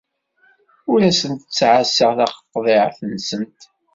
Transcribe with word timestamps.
Ur 0.91 0.99
asent-ttɛassaɣ 1.09 2.11
taqḍiɛt-nsent. 2.19 3.59